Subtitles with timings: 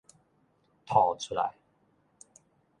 [0.87, 1.53] 吐出來